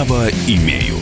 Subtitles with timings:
[0.00, 0.94] Право имею.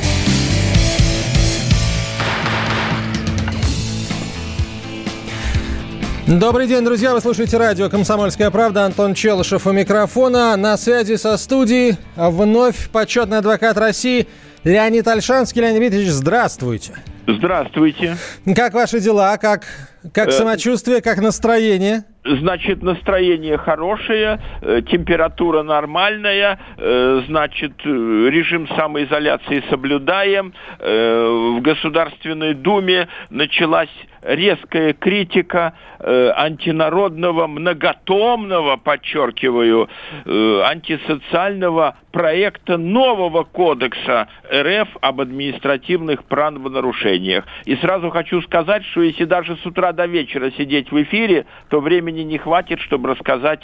[6.26, 7.14] Добрый день, друзья.
[7.14, 8.86] Вы слушаете радио «Комсомольская правда».
[8.86, 10.56] Антон Челышев у микрофона.
[10.56, 14.26] На связи со студией вновь почетный адвокат России
[14.64, 15.62] Леонид Альшанский.
[15.62, 16.94] Леонид Дмитриевич, здравствуйте.
[17.28, 18.16] Здравствуйте.
[18.56, 19.36] Как ваши дела?
[19.36, 19.64] Как,
[20.12, 21.02] как э, самочувствие?
[21.02, 22.02] Как настроение?
[22.28, 30.52] Значит, настроение хорошее, э, температура нормальная, э, значит, режим самоизоляции соблюдаем.
[30.78, 33.88] В Государственной Думе началась
[34.22, 39.88] резкая критика э, антинародного, многотомного, подчеркиваю,
[40.24, 47.44] э, антисоциального проекта нового кодекса РФ об административных правонарушениях.
[47.64, 51.80] И сразу хочу сказать, что если даже с утра до вечера сидеть в эфире, то
[51.80, 53.60] времени не хватит, чтобы рассказать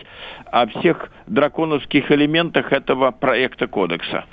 [0.50, 4.24] о всех драконовских элементах этого проекта кодекса.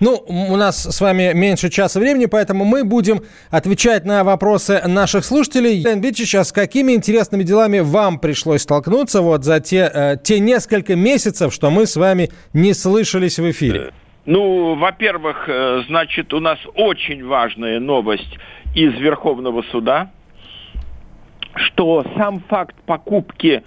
[0.00, 5.24] Ну, у нас с вами меньше часа времени, поэтому мы будем отвечать на вопросы наших
[5.24, 5.82] слушателей слушателей.
[5.82, 10.40] Лен Битчич, а с какими интересными делами вам пришлось столкнуться вот за те, э, те
[10.40, 13.80] несколько месяцев, что мы с вами не слышались в эфире?
[13.80, 13.90] Э,
[14.26, 18.38] ну, во-первых, э, значит, у нас очень важная новость
[18.74, 20.10] из Верховного суда,
[21.58, 23.62] что сам факт покупки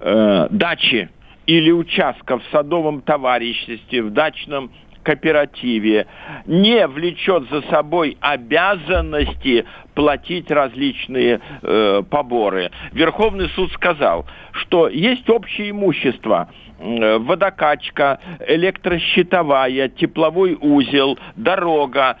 [0.00, 1.08] э, дачи
[1.46, 4.70] или участка в садовом товариществе, в дачном
[5.04, 6.06] кооперативе
[6.46, 12.70] не влечет за собой обязанности платить различные э, поборы.
[12.92, 16.48] Верховный суд сказал, что есть общее имущество,
[16.78, 22.16] э, водокачка, электрощитовая, тепловой узел, дорога.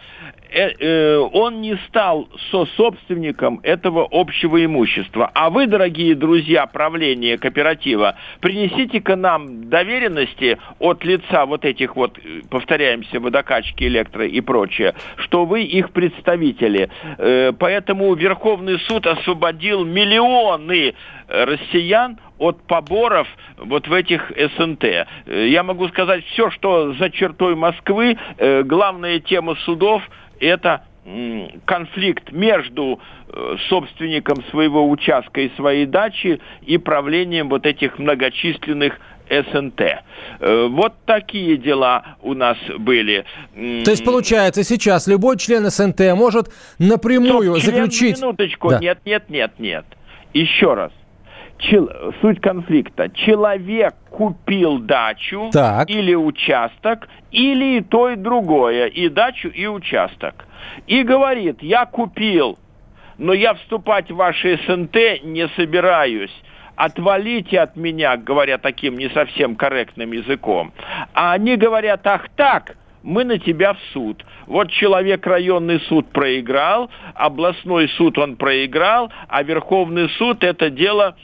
[0.50, 5.30] Э, э, он не стал со-собственником этого общего имущества.
[5.34, 12.42] А вы, дорогие друзья правления кооператива, принесите-ка нам доверенности от лица вот этих вот, э,
[12.48, 16.90] повторяемся, водокачки, электро и прочее, что вы их представители.
[17.58, 20.94] Поэтому Верховный суд освободил миллионы
[21.28, 24.84] россиян от поборов вот в этих СНТ.
[25.26, 28.18] Я могу сказать все, что за чертой Москвы.
[28.64, 30.02] Главная тема судов–
[30.40, 30.84] это
[31.66, 32.98] конфликт между
[33.28, 38.98] э, собственником своего участка и своей дачи и правлением вот этих многочисленных
[39.28, 39.80] СНТ.
[40.40, 43.24] Э, вот такие дела у нас были.
[43.54, 48.16] То есть, получается, сейчас любой член СНТ может напрямую Стоп, заключить...
[48.22, 48.78] Минуточку, да.
[48.78, 49.84] нет, нет, нет, нет.
[50.32, 50.90] Еще раз.
[51.58, 51.90] Чел...
[52.20, 53.08] Суть конфликта.
[53.10, 55.88] Человек купил дачу так.
[55.88, 60.46] или участок, или и то, и другое, и дачу, и участок.
[60.86, 62.58] И говорит, я купил,
[63.18, 66.32] но я вступать в ваши СНТ не собираюсь
[66.76, 70.72] отвалите от меня, говоря таким не совсем корректным языком.
[71.12, 74.24] А они говорят, ах так, мы на тебя в суд.
[74.46, 81.14] Вот человек районный суд проиграл, областной суд он проиграл, а Верховный суд это дело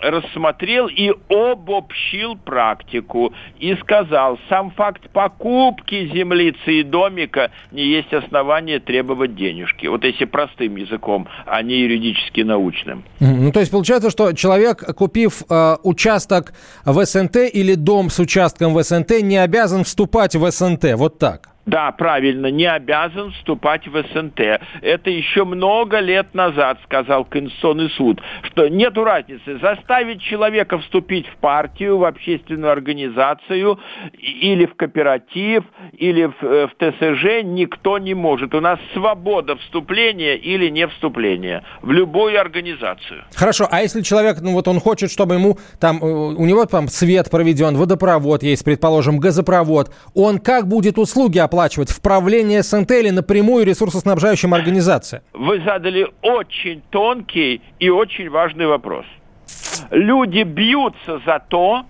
[0.00, 8.80] рассмотрел и обобщил практику и сказал, сам факт покупки землицы и домика не есть основание
[8.80, 9.86] требовать денежки.
[9.86, 13.04] Вот если простым языком, а не юридически научным.
[13.20, 16.54] Ну, то есть получается, что человек, купив э, участок
[16.84, 20.94] в СНТ или дом с участком в СНТ, не обязан вступать в СНТ.
[20.94, 21.53] Вот так.
[21.66, 24.60] Да, правильно, не обязан вступать в СНТ.
[24.82, 31.36] Это еще много лет назад сказал Конституционный суд, что нет разницы, заставить человека вступить в
[31.36, 33.78] партию, в общественную организацию,
[34.12, 38.54] или в кооператив, или в, э, в ТСЖ никто не может.
[38.54, 43.24] У нас свобода вступления или не вступления в любую организацию.
[43.34, 46.88] Хорошо, а если человек, ну вот он хочет, чтобы ему там, э, у него там
[46.88, 51.53] свет проведен, водопровод есть, предположим, газопровод, он как будет услуги оплачивать?
[51.54, 51.90] Оплачивать?
[51.90, 55.22] В правление СНТ или напрямую ресурсоснабжающим организациям?
[55.32, 59.06] Вы задали очень тонкий и очень важный вопрос.
[59.90, 61.84] Люди бьются за то,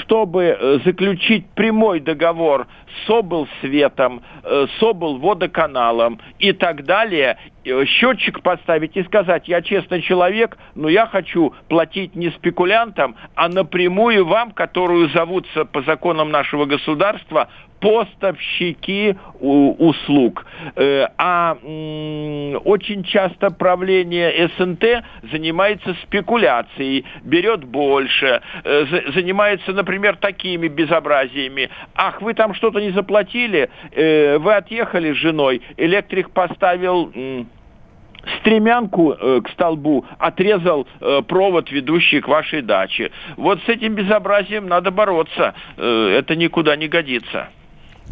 [0.00, 2.66] чтобы э, заключить прямой договор
[3.06, 7.38] с облсветом, э, с облводоканалом и так далее,
[7.86, 14.24] счетчик поставить и сказать, я честный человек, но я хочу платить не спекулянтам, а напрямую
[14.26, 17.48] вам, которую зовутся по законам нашего государства
[17.80, 20.46] поставщики услуг.
[20.76, 21.56] Э, а
[22.64, 31.68] очень часто правление СНТ занимается спекуляцией, берет больше, э, занимается, например, такими безобразиями.
[31.94, 37.12] Ах, вы там что-то не заплатили, э, вы отъехали с женой, электрик поставил
[38.40, 43.10] стремянку э, к столбу отрезал э, провод, ведущий к вашей даче.
[43.36, 45.54] Вот с этим безобразием надо бороться.
[45.76, 47.48] Э, это никуда не годится.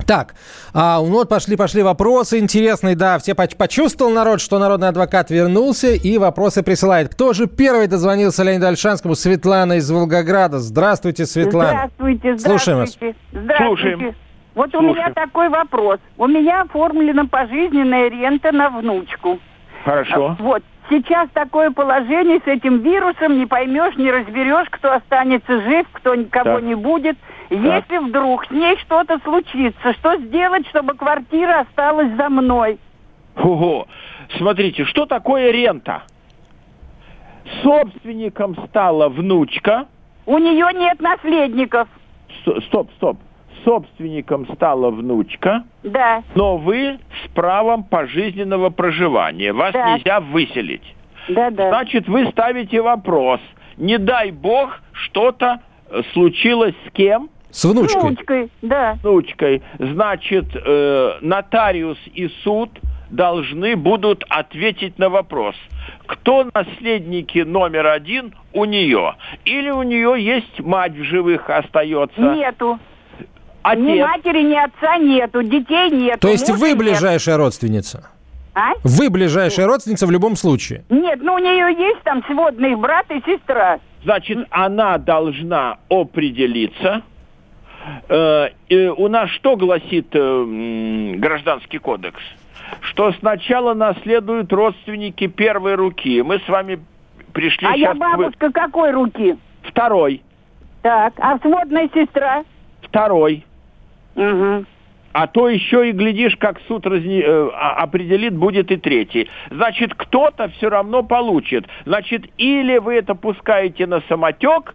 [0.07, 0.35] Так,
[0.75, 5.93] а, ну вот пошли, пошли вопросы интересные, да, все почувствовал народ, что народный адвокат вернулся
[5.93, 7.15] и вопросы присылает.
[7.15, 9.15] Кто же первый дозвонился Леониду Альшанскому?
[9.15, 10.59] Светлана из Волгограда.
[10.59, 11.91] Здравствуйте, Светлана.
[11.97, 12.49] Здравствуйте, здравствуйте.
[12.49, 12.99] Слушаем вас.
[13.31, 13.65] Здравствуйте.
[13.65, 14.15] Слушаем.
[14.55, 14.91] Вот Слушаем.
[14.91, 15.99] у меня такой вопрос.
[16.17, 19.39] У меня оформлена пожизненная рента на внучку.
[19.85, 20.37] Хорошо.
[20.39, 20.63] Вот.
[20.91, 26.57] Сейчас такое положение с этим вирусом, не поймешь, не разберешь, кто останется жив, кто никого
[26.57, 26.63] так.
[26.63, 27.17] не будет.
[27.49, 32.79] Если вдруг с ней что-то случится, что сделать, чтобы квартира осталась за мной?
[33.37, 33.87] Ого.
[34.37, 36.03] Смотрите, что такое рента?
[37.63, 39.87] Собственником стала внучка.
[40.27, 41.89] У нее нет наследников.
[42.69, 43.19] Стоп, стоп.
[43.65, 45.65] Собственником стала внучка.
[45.83, 46.23] Да.
[46.35, 49.53] Но вы с правом пожизненного проживания.
[49.53, 49.95] Вас да.
[49.95, 50.95] нельзя выселить.
[51.29, 51.69] Да, да.
[51.69, 53.41] Значит, вы ставите вопрос.
[53.77, 55.61] Не дай бог, что-то
[56.13, 57.31] случилось с кем?
[57.51, 58.01] С внучкой?
[58.01, 58.97] С внучкой, да.
[58.97, 59.63] С внучкой.
[59.79, 62.71] Значит, э, нотариус и суд
[63.11, 65.55] должны будут ответить на вопрос,
[66.07, 69.15] кто наследники номер один у нее.
[69.45, 72.21] Или у нее есть мать в живых остается?
[72.21, 72.79] Нету.
[73.65, 73.83] Отец.
[73.83, 76.21] Ни матери, ни отца нету, детей нету.
[76.21, 77.45] То есть вы ближайшая нет.
[77.45, 78.11] родственница?
[78.55, 78.75] А?
[78.85, 80.85] Вы ближайшая родственница в любом случе?
[80.89, 83.81] Нет, ну у нее есть там сводный брат и сестра.
[84.05, 87.03] Значит, она должна определиться,
[88.09, 88.49] Э,
[88.97, 92.21] у нас что гласит э, гражданский кодекс?
[92.81, 96.23] Что сначала наследуют родственники первой руки.
[96.23, 96.81] Мы с вами
[97.33, 97.81] пришли а сейчас...
[97.81, 99.37] я бабушка какой руки?
[99.63, 100.23] Второй.
[100.83, 102.45] Так, а сводная сестра?
[102.83, 103.45] Второй.
[104.17, 104.65] Угу.
[105.13, 107.23] А то еще и глядишь, как суд разни...
[107.25, 109.31] э, а, определит, будет и третий.
[109.49, 111.67] Значит, кто-то все равно получит.
[111.85, 114.75] Значит, или вы это пускаете на самотек,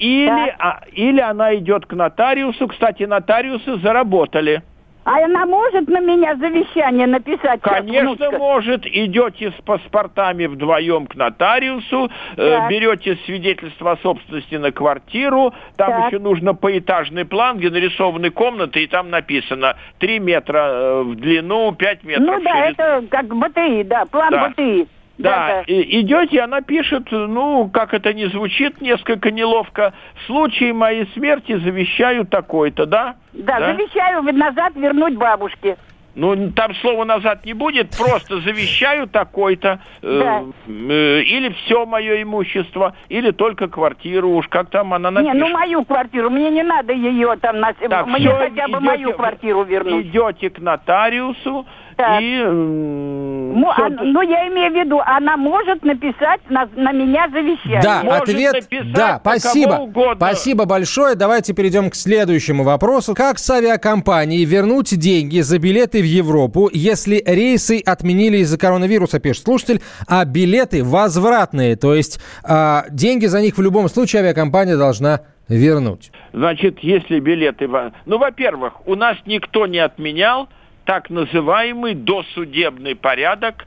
[0.00, 2.66] или, а, или она идет к нотариусу.
[2.66, 4.62] Кстати, нотариусы заработали.
[5.08, 7.62] А она может на меня завещание написать?
[7.62, 8.84] Конечно, может.
[8.84, 16.06] Идете с паспортами вдвоем к нотариусу, э, берете свидетельство о собственности на квартиру, там так.
[16.12, 21.72] еще нужно поэтажный план, где нарисованы комнаты, и там написано 3 метра э, в длину,
[21.72, 22.68] 5 метров Ну да, ширину.
[22.68, 24.48] это как БТИ, да, план да.
[24.50, 24.88] БТИ.
[25.18, 29.92] Да, да, идете, она пишет, ну, как это не звучит, несколько неловко.
[30.14, 33.16] В случае моей смерти завещаю такой-то, да?
[33.32, 33.72] Да, да?
[33.72, 35.76] завещаю назад вернуть бабушке.
[36.14, 40.42] Ну, там слова назад не будет, просто завещаю такой-то, э, да.
[40.66, 45.34] э, или все мое имущество, или только квартиру, уж как там она напишет.
[45.34, 47.72] Не, ну мою квартиру, мне не надо ее там, на...
[47.72, 50.06] так, мне все, хотя бы идете, мою квартиру вернуть.
[50.06, 51.66] Идете к нотариусу,
[51.98, 52.22] так.
[52.22, 57.82] И, ну, а, ну, я имею в виду, она может написать на, на меня завещание.
[57.82, 58.64] Да, может ответ,
[58.94, 59.90] да, спасибо.
[60.14, 61.16] Спасибо большое.
[61.16, 63.14] Давайте перейдем к следующему вопросу.
[63.14, 69.44] Как с авиакомпанией вернуть деньги за билеты в Европу, если рейсы отменили из-за коронавируса, пишет
[69.44, 75.22] слушатель, а билеты возвратные, то есть а, деньги за них в любом случае авиакомпания должна
[75.48, 76.12] вернуть?
[76.32, 77.68] Значит, если билеты...
[78.06, 80.48] Ну, во-первых, у нас никто не отменял
[80.88, 83.66] так называемый досудебный порядок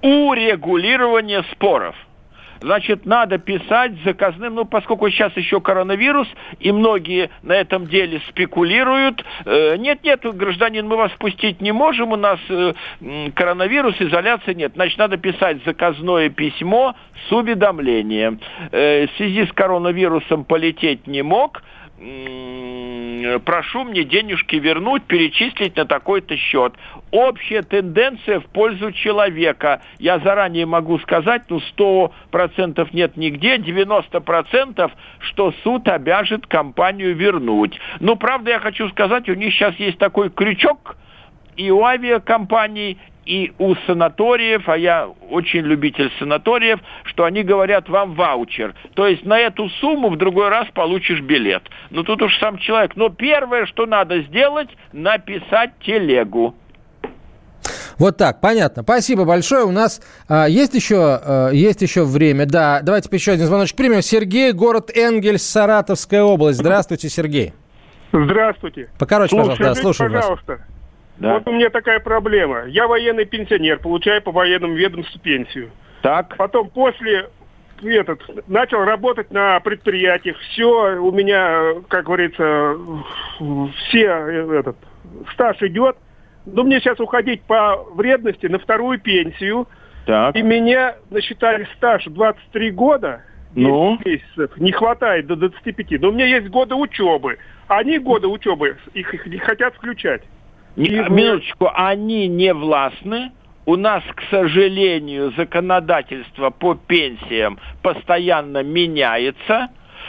[0.00, 1.94] урегулирования споров.
[2.62, 6.28] Значит, надо писать заказным, ну, поскольку сейчас еще коронавирус,
[6.60, 9.22] и многие на этом деле спекулируют.
[9.44, 12.72] Э, нет, нет, гражданин, мы вас пустить не можем, у нас э,
[13.34, 14.72] коронавирус, изоляции нет.
[14.74, 16.94] Значит, надо писать заказное письмо
[17.28, 18.40] с уведомлением.
[18.72, 21.62] Э, в связи с коронавирусом полететь не мог,
[23.44, 26.74] прошу мне денежки вернуть, перечислить на такой-то счет.
[27.10, 29.82] Общая тенденция в пользу человека.
[29.98, 37.78] Я заранее могу сказать, ну, 100% нет нигде, 90% что суд обяжет компанию вернуть.
[38.00, 40.96] Ну, правда, я хочу сказать, у них сейчас есть такой крючок,
[41.56, 48.14] и у авиакомпаний, и у санаториев, а я очень любитель санаториев, что они говорят вам
[48.14, 48.74] ваучер.
[48.94, 51.62] То есть на эту сумму в другой раз получишь билет.
[51.90, 52.96] Ну тут уж сам человек.
[52.96, 56.54] Но первое, что надо сделать, написать телегу.
[57.98, 58.82] Вот так, понятно.
[58.82, 59.64] Спасибо большое.
[59.64, 62.46] У нас а, есть еще а, есть еще время.
[62.46, 64.00] Да, давайте еще один звоночек примем.
[64.00, 66.58] Сергей, город Энгельс, Саратовская область.
[66.58, 67.52] Здравствуйте, Сергей.
[68.12, 68.88] Здравствуйте.
[68.98, 70.52] Покороче, пожалуйста, да, слушаю пожалуйста.
[70.52, 70.60] вас.
[71.20, 71.34] Да.
[71.34, 72.64] Вот у меня такая проблема.
[72.66, 75.70] Я военный пенсионер, получаю по военному ведомству пенсию.
[76.00, 76.34] Так.
[76.38, 77.28] Потом после
[77.82, 80.38] этот, начал работать на предприятиях.
[80.38, 82.76] Все у меня, как говорится,
[83.84, 84.76] все этот
[85.34, 85.96] стаж идет.
[86.46, 89.68] Но мне сейчас уходить по вредности на вторую пенсию.
[90.06, 90.34] Так.
[90.34, 93.22] И меня насчитали стаж 23 года.
[93.68, 93.98] ну?
[94.02, 96.00] месяцев не хватает до 25.
[96.00, 97.36] Но у меня есть годы учебы.
[97.68, 100.22] Они годы учебы, их, их не хотят включать.
[100.76, 103.32] Не, минуточку, они не властны.
[103.66, 109.68] У нас, к сожалению, законодательство по пенсиям постоянно меняется.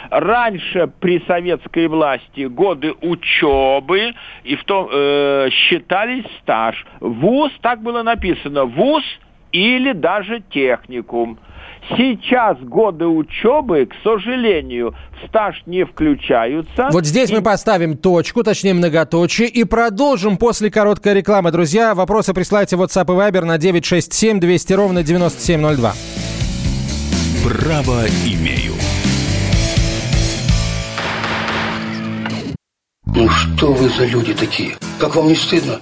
[0.09, 4.13] Раньше при советской власти годы учебы
[4.43, 6.85] и в том э, считались стаж.
[7.01, 9.03] ВУЗ, так было написано, ВУЗ
[9.51, 11.39] или даже техникум.
[11.97, 16.89] Сейчас годы учебы, к сожалению, в стаж не включаются.
[16.91, 17.35] Вот здесь и...
[17.35, 21.51] мы поставим точку, точнее многоточие, и продолжим после короткой рекламы.
[21.51, 25.93] Друзья, вопросы присылайте в WhatsApp и Viber на 967 200 ровно 9702.
[27.43, 28.73] Право имею.
[33.05, 34.75] Ну что вы за люди такие?
[34.99, 35.81] Как вам не стыдно?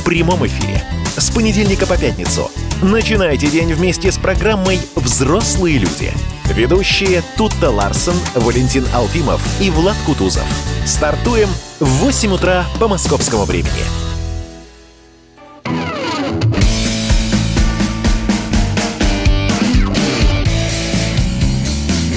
[0.00, 0.82] в прямом эфире.
[1.16, 2.50] С понедельника по пятницу.
[2.82, 6.12] Начинайте день вместе с программой «Взрослые люди».
[6.46, 10.44] Ведущие Тутта Ларсон, Валентин Алфимов и Влад Кутузов.
[10.86, 13.84] Стартуем в 8 утра по московскому времени.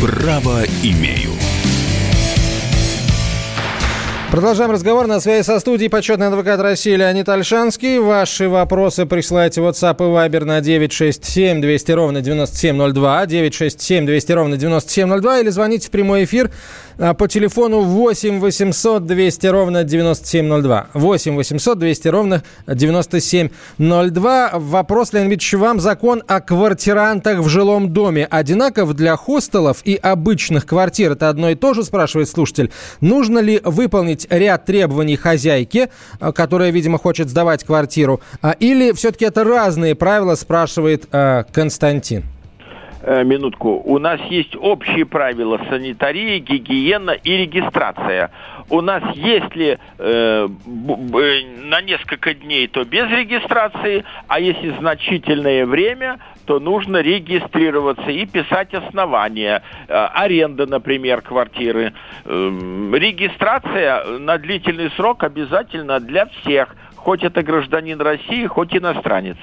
[0.02, 1.33] Право имею.
[4.34, 5.06] Продолжаем разговор.
[5.06, 8.00] На связи со студией почетный адвокат России Леонид Альшанский.
[8.00, 14.58] Ваши вопросы присылайте в WhatsApp и Viber на 967 200 ровно 9702, 967 200 ровно
[14.58, 16.50] 9702 или звоните в прямой эфир
[16.98, 20.88] а, по телефону 8 800 200 ровно 9702.
[20.96, 24.52] 8 800 200 ровно 9702.
[24.56, 30.66] Вопрос, Леонид Ильич, вам закон о квартирантах в жилом доме одинаков для хостелов и обычных
[30.66, 31.12] квартир?
[31.12, 32.72] Это одно и то же, спрашивает слушатель.
[33.00, 35.90] Нужно ли выполнить ряд требований хозяйки,
[36.20, 38.22] а, которая, видимо, хочет сдавать квартиру?
[38.42, 41.08] А, или все-таки это разные правила, спрашивает
[41.52, 42.24] Константин?
[43.06, 43.82] Э, минутку.
[43.84, 48.32] У нас есть общие правила санитарии, гигиена и регистрация.
[48.70, 50.48] У нас если э,
[51.66, 58.74] на несколько дней, то без регистрации, а если значительное время, то нужно регистрироваться и писать
[58.74, 59.64] основания.
[59.88, 61.94] Э, аренда, например, квартиры.
[62.26, 62.30] Э,
[62.94, 69.38] регистрация на длительный срок обязательно для всех, хоть это гражданин России, хоть иностранец.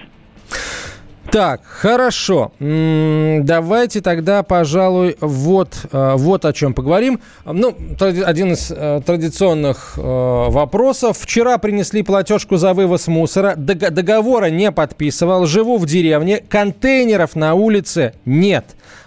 [1.28, 2.50] Так, хорошо.
[2.58, 7.20] Давайте тогда, пожалуй, вот, э, вот о чем поговорим.
[7.44, 11.18] Ну, один из э, традиционных э, вопросов.
[11.18, 13.54] Вчера принесли платежку за вывоз мусора.
[13.56, 15.46] Договора не подписывал.
[15.46, 16.38] Живу в деревне.
[16.38, 18.64] Контейнеров на улице нет.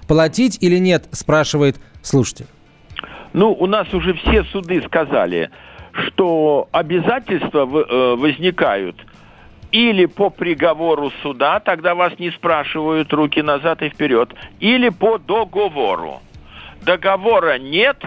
[0.08, 2.46] Платить или нет, спрашивает слушатель.
[3.34, 5.50] Ну, у нас уже все суды сказали,
[5.92, 8.96] что обязательства возникают–
[9.74, 16.22] или по приговору суда, тогда вас не спрашивают руки назад и вперед, или по договору.
[16.86, 17.98] Договора нет,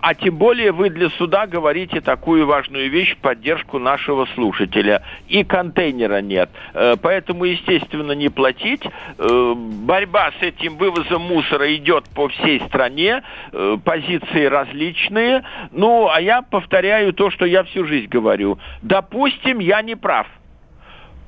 [0.00, 5.02] а тем более вы для суда говорите такую важную вещь в поддержку нашего слушателя.
[5.26, 6.48] И контейнера нет.
[6.74, 8.82] Э, поэтому, естественно, не платить.
[9.18, 13.24] Э, борьба с этим вывозом мусора идет по всей стране.
[13.52, 15.42] Э, позиции различные.
[15.72, 18.58] Ну, а я повторяю то, что я всю жизнь говорю.
[18.80, 20.26] Допустим, я не прав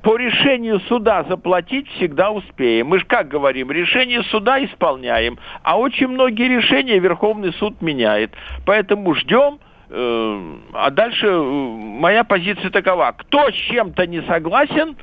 [0.03, 2.89] по решению суда заплатить всегда успеем.
[2.89, 8.33] Мы же как говорим, решение суда исполняем, а очень многие решения Верховный суд меняет.
[8.67, 13.15] Поэтому ждем, э, а дальше э, моя позиция такова.
[13.17, 14.97] Кто с чем-то не согласен,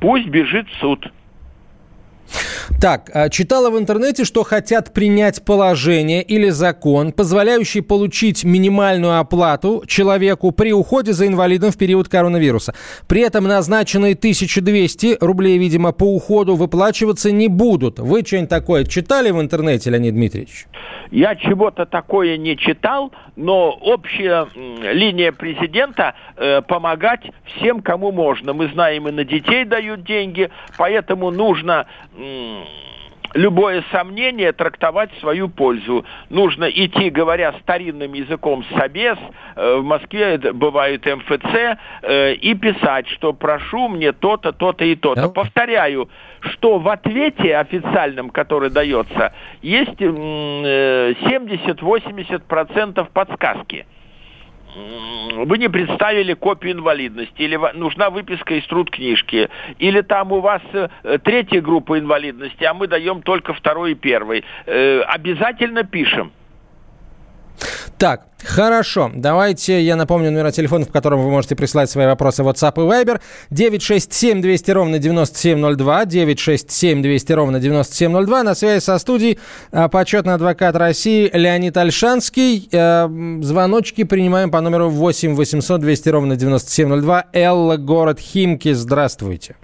[0.00, 1.10] пусть бежит в суд.
[2.80, 9.84] Так, а, читала в интернете, что хотят принять положение или закон, позволяющий получить минимальную оплату
[9.86, 12.74] человеку при уходе за инвалидом в период коронавируса.
[13.08, 17.98] При этом назначенные 1200 рублей, видимо, по уходу выплачиваться не будут.
[17.98, 20.66] Вы что-нибудь такое читали в интернете, Леонид Дмитриевич?
[21.10, 28.54] Я чего-то такое не читал, но общая линия президента э, помогать всем, кому можно.
[28.54, 31.86] Мы знаем, и на детей дают деньги, поэтому нужно
[33.34, 36.04] любое сомнение трактовать в свою пользу.
[36.28, 39.18] Нужно идти, говоря старинным языком собес,
[39.56, 45.28] э, в Москве бывает МФЦ, э, и писать, что прошу мне то-то, то-то и то-то.
[45.28, 46.08] Повторяю,
[46.40, 53.86] что в ответе официальном, который дается, есть 70-80% э, подсказки.
[54.74, 59.48] Вы не представили копию инвалидности, или нужна выписка из труд книжки,
[59.78, 60.88] или там у вас э,
[61.24, 64.44] третья группа инвалидности, а мы даем только второй и первый.
[64.66, 66.32] Э, обязательно пишем.
[67.98, 69.12] Так, хорошо.
[69.14, 72.80] Давайте я напомню номера телефона, в котором вы можете прислать свои вопросы в WhatsApp и
[72.80, 73.20] Viber.
[73.50, 76.04] 967 200 ровно 9702.
[76.06, 78.42] 967 200 ровно 9702.
[78.42, 79.38] На связи со студией
[79.70, 82.68] а, почетный адвокат России Леонид Альшанский.
[82.72, 83.06] Э,
[83.40, 87.26] звоночки принимаем по номеру 8 800 200 ровно 9702.
[87.32, 88.72] Элла, город Химки.
[88.72, 89.54] Здравствуйте.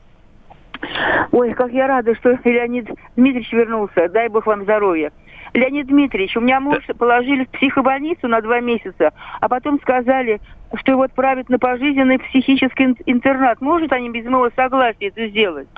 [1.33, 4.09] Ой, как я рада, что Леонид Дмитриевич вернулся.
[4.09, 5.11] Дай бог вам здоровья.
[5.55, 10.40] Леонид Дмитриевич, у меня муж положили в психобольницу на два месяца, а потом сказали,
[10.75, 13.61] что его отправят на пожизненный психический интернат.
[13.61, 15.69] Может они без моего согласия это сделать?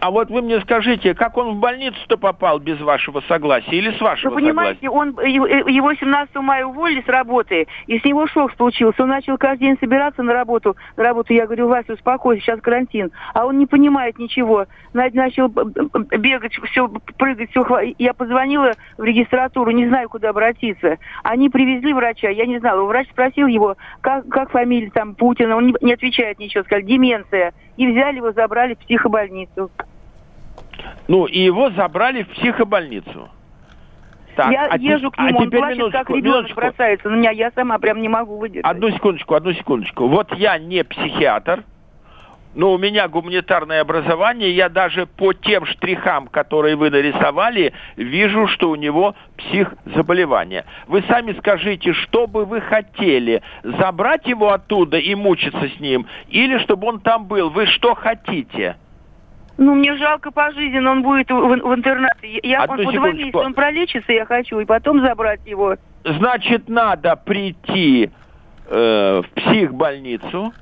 [0.00, 4.00] А вот вы мне скажите, как он в больницу-то попал без вашего согласия или с
[4.00, 5.18] вашего Вы понимаете, согласия?
[5.18, 9.02] он, его 17 мая уволили с работы, и с него шок случился.
[9.02, 10.76] Он начал каждый день собираться на работу.
[10.96, 13.10] На работу я говорю, Вася, успокойся, сейчас карантин.
[13.34, 14.66] А он не понимает ничего.
[14.92, 17.66] Начал бегать, все, прыгать, все.
[17.98, 20.98] Я позвонила в регистратуру, не знаю, куда обратиться.
[21.24, 22.84] Они привезли врача, я не знала.
[22.84, 25.56] Врач спросил его, как, как фамилия там Путина.
[25.56, 27.52] Он не, не отвечает ничего, сказали, деменция.
[27.78, 29.70] И взяли его, забрали в психобольницу.
[31.06, 33.30] Ну, и его забрали в психобольницу.
[34.34, 36.60] Так, я а езжу к нему, а он плачет, минуточку, как ребенок минуточку.
[36.60, 38.70] бросается на меня, я сама прям не могу выдержать.
[38.70, 40.08] Одну секундочку, одну секундочку.
[40.08, 41.64] Вот я не психиатр,
[42.58, 48.70] но у меня гуманитарное образование, я даже по тем штрихам, которые вы нарисовали, вижу, что
[48.70, 50.64] у него психзаболевание.
[50.88, 53.42] Вы сами скажите, что бы вы хотели?
[53.62, 56.08] Забрать его оттуда и мучиться с ним?
[56.30, 57.48] Или чтобы он там был?
[57.50, 58.76] Вы что хотите?
[59.56, 62.40] Ну, мне жалко по жизни, но он будет в, в интернате.
[62.42, 65.76] Я, Одну он по два он пролечится, я хочу, и потом забрать его.
[66.02, 68.10] Значит, надо прийти
[68.66, 70.52] э, в психбольницу.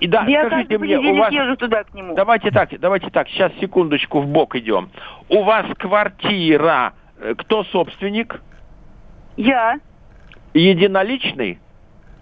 [0.00, 1.32] И да, я скажите мне, у вас...
[1.32, 2.14] езжу туда к нему.
[2.14, 4.90] Давайте так, давайте так, сейчас секундочку в бок идем.
[5.28, 8.40] У вас квартира, э, кто собственник?
[9.36, 9.78] Я.
[10.54, 11.58] Единоличный?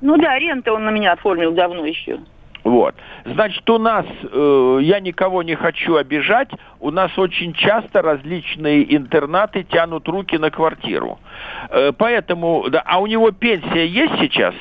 [0.01, 2.19] Ну да, рента он на меня оформил давно еще.
[2.65, 2.97] Вот.
[3.25, 9.63] Значит, у нас, э, я никого не хочу обижать, у нас очень часто различные интернаты
[9.63, 11.21] тянут руки на квартиру.
[11.71, 14.55] Э, поэтому, да, а у него пенсия есть сейчас?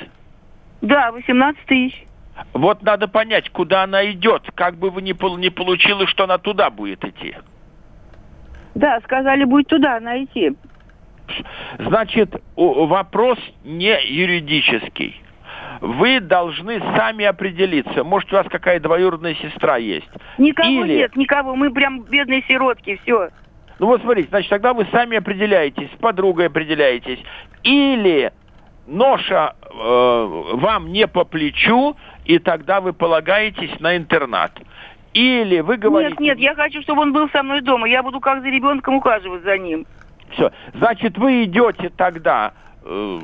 [0.82, 2.06] Да, 18 тысяч.
[2.54, 6.69] Вот надо понять, куда она идет, как бы вы не, не получилось, что она туда
[6.69, 7.36] будет идти.
[8.76, 10.54] Да, сказали, будет туда она идти.
[11.80, 15.21] Значит, вопрос не юридический
[15.82, 18.04] вы должны сами определиться.
[18.04, 20.10] Может, у вас какая двоюродная сестра есть.
[20.38, 20.98] Никого Или...
[20.98, 21.56] нет, никого.
[21.56, 23.30] Мы прям бедные сиротки, все.
[23.80, 27.19] Ну вот смотрите, значит, тогда вы сами определяетесь, с подругой определяетесь.
[27.63, 28.32] Или
[28.88, 31.95] ноша э, вам не по плечу,
[32.26, 34.52] и тогда вы полагаетесь на интернат.
[35.14, 36.16] Или вы говорите...
[36.20, 37.88] Нет, нет, я хочу, чтобы он был со мной дома.
[37.88, 39.86] Я буду как за ребенком ухаживать за ним.
[40.32, 40.52] Все.
[40.74, 42.52] Значит, вы идете тогда
[42.84, 43.20] э,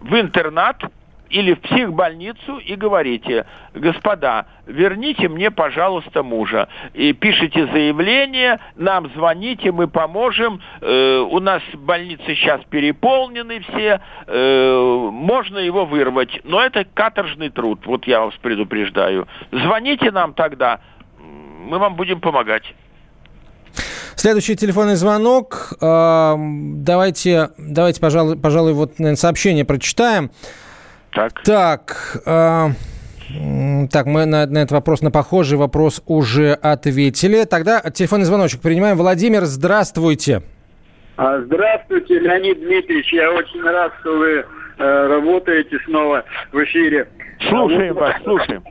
[0.00, 0.82] в интернат,
[1.30, 6.68] или в психбольницу и говорите, господа, верните мне, пожалуйста, мужа.
[6.94, 10.60] И пишите заявление, нам звоните, мы поможем.
[10.80, 16.40] Э, у нас больницы сейчас переполнены все, э, можно его вырвать.
[16.44, 19.26] Но это каторжный труд, вот я вас предупреждаю.
[19.50, 20.80] Звоните нам тогда,
[21.18, 22.74] мы вам будем помогать.
[24.14, 25.74] Следующий телефонный звонок.
[25.80, 30.30] Давайте, давайте, пожалуй, пожалуй, вот наверное, сообщение прочитаем.
[31.16, 31.42] Так.
[31.44, 32.22] Так.
[32.26, 32.68] Э,
[33.90, 37.44] так, мы на, на этот вопрос, на похожий вопрос уже ответили.
[37.44, 38.98] Тогда телефонный звоночек принимаем.
[38.98, 40.42] Владимир, здравствуйте.
[41.16, 43.14] А, здравствуйте, Леонид Дмитриевич.
[43.14, 44.44] Я очень рад, что вы
[44.76, 47.08] э, работаете снова в эфире.
[47.48, 48.62] Слушаем вас, слушаем.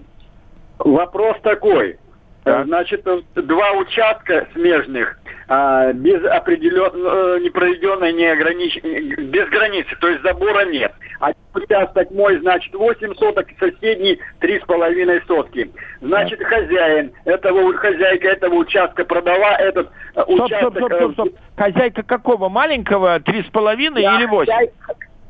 [0.78, 1.98] Вопрос такой.
[2.44, 2.68] Так.
[2.68, 3.04] Значит,
[3.34, 8.82] два участка смежных а, без определенной, э, непроведенной, не огранич...
[8.82, 10.92] без границы, то есть забора нет.
[11.20, 15.72] А участок мой, значит, 8 соток, соседний 3,5 сотки.
[16.02, 20.72] Значит, хозяин этого, хозяйка этого участка продала этот э, стоп, участок...
[20.72, 21.30] Стоп, стоп, стоп, стоп.
[21.56, 22.50] Хозяйка какого?
[22.50, 23.20] Маленького?
[23.20, 24.52] 3,5 да, или 8?
[24.52, 24.74] Хозяйка,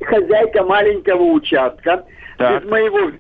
[0.01, 2.05] хозяйка маленького участка.
[2.37, 2.63] Так.
[2.63, 3.11] Без моего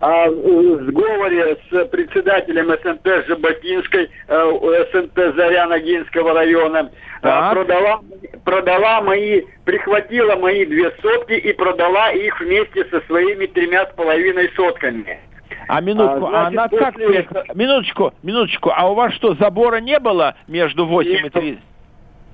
[0.00, 6.90] о сговоре с председателем СНТ Жаботинской, э, СНТ Заря Ногинского района.
[7.22, 7.52] Так.
[7.52, 8.00] Продала,
[8.44, 14.50] продала мои, прихватила мои две сотки и продала их вместе со своими тремя с половиной
[14.54, 15.20] сотками.
[15.68, 17.22] А минутку, а, значит, а она после...
[17.22, 17.54] как...
[17.54, 21.58] Минуточку, минуточку, а у вас что, забора не было между 8 и 3?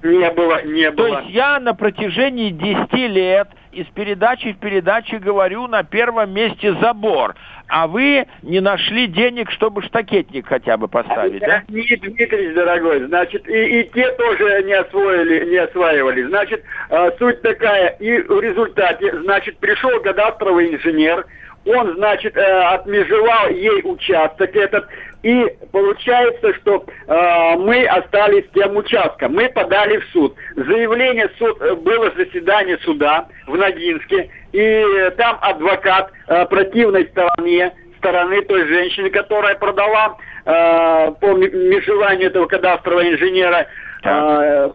[0.02, 1.08] Не было, не было.
[1.08, 6.74] То есть я на протяжении 10 лет из передачи в передаче говорю, на первом месте
[6.80, 7.34] забор.
[7.70, 11.62] А вы не нашли денег, чтобы штакетник хотя бы поставить, да?
[11.68, 16.24] Нет, Дмитрий, дорогой, значит, и, и те тоже не освоили, не осваивали.
[16.24, 21.24] Значит, э, суть такая, и в результате, значит, пришел кадастровый инженер,
[21.64, 24.88] он, значит, э, отмежевал ей участок этот,
[25.22, 29.34] и получается, что э, мы остались тем участком.
[29.34, 30.34] Мы подали в суд.
[30.56, 38.66] Заявление суд было заседание суда в Ногинске, и там адвокат э, противной стороне стороны той
[38.66, 43.66] женщины, которая продала э, по межеванию этого кадастрового инженера
[44.02, 44.70] э,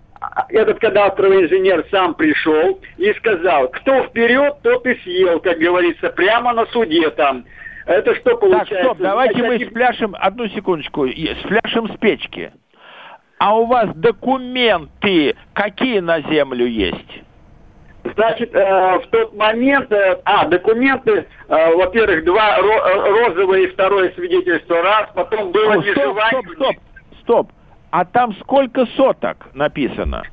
[0.49, 6.53] этот кадастровый инженер сам пришел и сказал, кто вперед, тот и съел, как говорится, прямо
[6.53, 7.45] на суде там.
[7.85, 8.75] Это что получается?
[8.75, 12.51] Так, стоп, давайте мы спляшем, одну секундочку, спляшем с печки.
[13.37, 17.24] А у вас документы какие на землю есть?
[18.13, 23.67] Значит, э, в тот момент, э, а, документы, э, во-первых, два ро- э, розовые и
[23.67, 26.75] второе свидетельство раз, потом было О, стоп, стоп, стоп,
[27.21, 27.51] стоп.
[27.89, 30.23] А там сколько соток написано?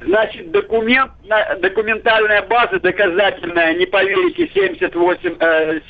[0.00, 1.12] Значит, документ,
[1.60, 5.80] документальная база доказательная, не поверите, 78, э,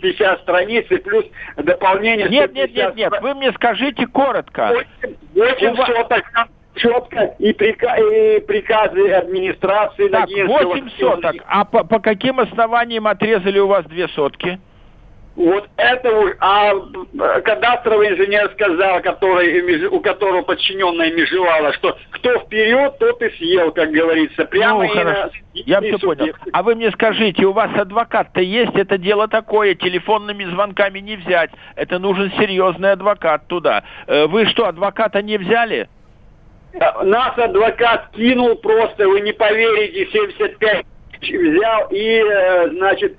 [0.00, 1.24] 50 страниц и плюс
[1.56, 2.28] дополнение...
[2.28, 4.72] Нет, нет, нет, нет, вы мне скажите коротко.
[4.94, 5.86] 8, 8 вас...
[5.86, 6.24] соток,
[6.74, 11.36] четко и, прика и приказы администрации так, 8 соток.
[11.46, 14.58] А по, по каким основаниям отрезали у вас две сотки?
[15.34, 16.72] Вот это уж, а
[17.42, 23.90] кадастровый инженер сказал, который, у которого подчиненная межевала, что кто вперед, тот и съел, как
[23.92, 24.44] говорится.
[24.44, 25.20] Прямо ну, хорошо.
[25.22, 26.34] На, Я все понял.
[26.52, 28.74] А вы мне скажите, у вас адвокат-то есть?
[28.74, 31.50] Это дело такое, телефонными звонками не взять.
[31.76, 33.84] Это нужен серьезный адвокат туда.
[34.06, 35.88] Э, вы что, адвоката не взяли?
[36.74, 40.86] Нас адвокат кинул просто, вы не поверите, 75
[41.20, 43.16] взял и, э, значит,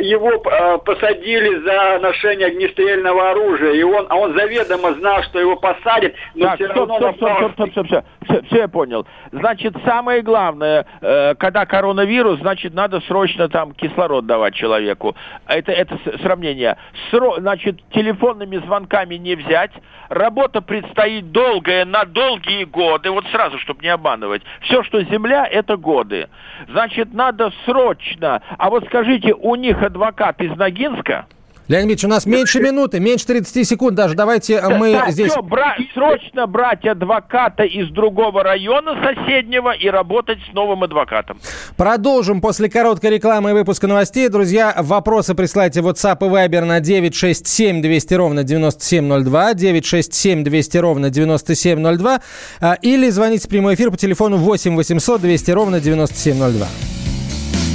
[0.00, 5.56] его э, посадили за ношение огнестрельного оружия, и он, а он заведомо знал, что его
[5.56, 6.96] посадят, но так, все стоп, равно...
[6.96, 9.06] Стоп, стоп, стоп, стоп, стоп, стоп, все, все я понял.
[9.32, 15.16] Значит, самое главное, э, когда коронавирус, значит, надо срочно там кислород давать человеку.
[15.46, 16.76] Это, это сравнение.
[17.10, 19.72] Сро, значит, телефонными звонками не взять.
[20.08, 23.10] Работа предстоит долгая, на долгие годы.
[23.10, 24.42] Вот сразу, чтобы не обманывать.
[24.62, 26.28] Все, что земля, это годы.
[26.68, 28.42] Значит, надо срочно.
[28.56, 31.26] А вот скажите, у них них адвокат из Ногинска.
[31.68, 34.14] Леонид Ильич, у нас меньше минуты, меньше 30 секунд даже.
[34.14, 35.32] Давайте мы да, здесь...
[35.32, 35.76] Все, бра...
[35.92, 41.38] Срочно брать адвоката из другого района соседнего и работать с новым адвокатом.
[41.76, 44.30] Продолжим после короткой рекламы и выпуска новостей.
[44.30, 51.10] Друзья, вопросы присылайте в WhatsApp и Viber на 967 200 ровно 9702, 967 200 ровно
[51.10, 52.20] 9702
[52.60, 56.66] а, или звоните в прямой эфир по телефону 8 800 200 ровно 9702.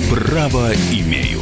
[0.09, 1.41] Право имею.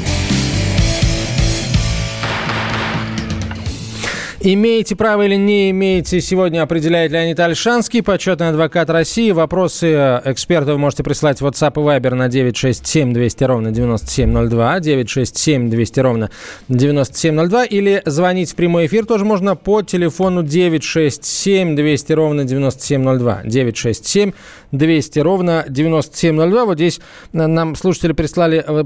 [4.43, 9.29] Имеете право или не имеете, сегодня определяет Леонид Альшанский, почетный адвокат России.
[9.29, 9.93] Вопросы
[10.25, 16.31] экспертов можете прислать в WhatsApp и Viber на 967 200 ровно 9702, 967 200 ровно
[16.69, 24.31] 9702, или звонить в прямой эфир тоже можно по телефону 967 200 ровно 9702, 967
[24.71, 26.65] 200 ровно 9702.
[26.65, 26.99] Вот здесь
[27.31, 28.83] нам слушатели прислали, э,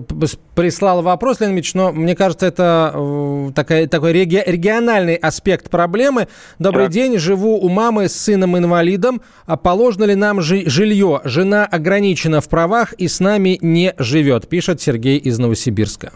[0.53, 6.27] прислал вопрос, Леонид Ильич, но мне кажется, это э, такая, такой реги, региональный аспект проблемы.
[6.59, 6.93] Добрый так.
[6.93, 9.21] день, живу у мамы с сыном-инвалидом.
[9.45, 11.21] А положено ли нам жилье?
[11.23, 16.11] Жена ограничена в правах и с нами не живет, пишет Сергей из Новосибирска.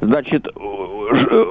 [0.00, 0.46] Значит,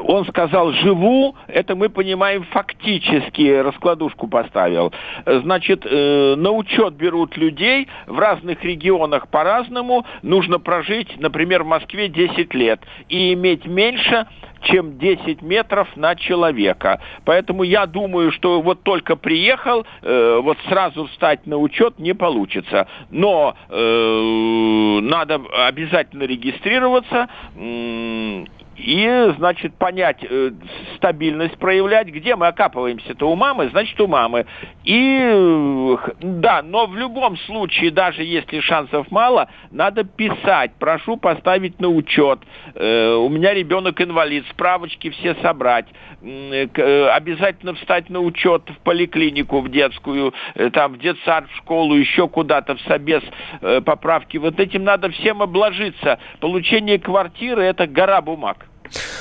[0.08, 4.94] он сказал «живу», это мы понимаем фактически, раскладушку поставил.
[5.26, 10.06] Значит, э, на учет берут людей в разных регионах по-разному.
[10.22, 14.28] Нужно прожить, например, в Москве 10 лет и иметь меньше
[14.62, 17.02] чем 10 метров на человека.
[17.26, 22.88] Поэтому я думаю, что вот только приехал, э, вот сразу встать на учет не получится.
[23.10, 27.30] Но э, надо обязательно регистрироваться.
[27.56, 28.46] Э,
[28.78, 30.52] и, значит, понять, э,
[30.98, 34.46] стабильность проявлять, где мы окапываемся-то у мамы, значит, у мамы.
[34.84, 41.80] И, э, да, но в любом случае, даже если шансов мало, надо писать, прошу поставить
[41.80, 42.40] на учет.
[42.76, 45.88] Э, у меня ребенок инвалид, справочки все собрать.
[46.22, 51.96] Э, обязательно встать на учет в поликлинику, в детскую, э, там, в детсад, в школу,
[51.96, 53.24] еще куда-то, в собес
[53.62, 54.38] э, поправки.
[54.38, 56.20] Вот этим надо всем обложиться.
[56.40, 58.67] Получение квартиры– это гора бумаг.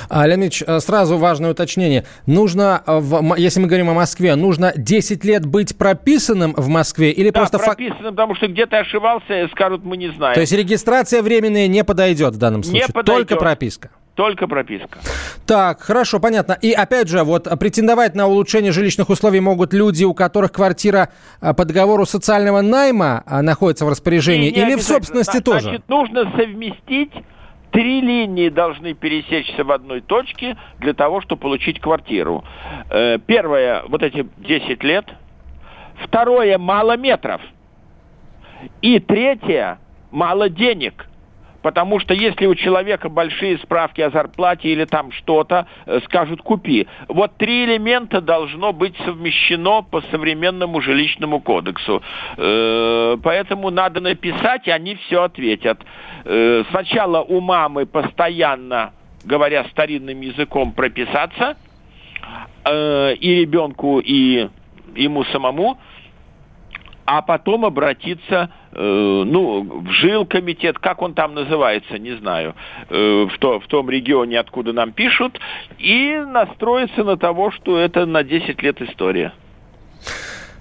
[0.08, 2.04] А, Леонид э, сразу важное уточнение.
[2.26, 3.00] Нужно, э,
[3.36, 7.58] если мы говорим о Москве, нужно 10 лет быть прописанным в Москве или да, просто...
[7.58, 8.10] прописанным, фак...
[8.12, 10.34] потому что где-то ошибался, скажут, мы не знаем.
[10.34, 12.86] То есть регистрация временная не подойдет в данном случае?
[12.86, 13.28] Не подойдет.
[13.28, 13.90] Только прописка?
[14.14, 14.98] Только прописка.
[15.46, 16.56] Так, хорошо, понятно.
[16.62, 21.64] И опять же, вот претендовать на улучшение жилищных условий могут люди, у которых квартира по
[21.66, 25.68] договору социального найма находится в распоряжении, не, не или в собственности Значит, тоже?
[25.68, 27.12] Значит, нужно совместить
[27.76, 32.42] Три линии должны пересечься в одной точке для того, чтобы получить квартиру.
[32.88, 35.04] Э, первое, вот эти 10 лет.
[36.02, 37.42] Второе, мало метров.
[38.80, 39.78] И третье,
[40.10, 41.06] мало денег.
[41.66, 46.86] Потому что если у человека большие справки о зарплате или там что-то, э, скажут купи.
[47.08, 52.04] Вот три элемента должно быть совмещено по современному жилищному кодексу.
[52.36, 55.80] Э, поэтому надо написать, и они все ответят.
[56.24, 58.92] Э, сначала у мамы постоянно,
[59.24, 61.56] говоря старинным языком, прописаться,
[62.64, 64.48] и ребенку, и
[64.94, 65.78] ему самому,
[67.06, 72.54] а потом обратиться Э, ну, в жилкомитет, как он там называется, не знаю,
[72.90, 75.40] э, в, то, в том регионе, откуда нам пишут,
[75.78, 79.32] и настроиться на того, что это на 10 лет история.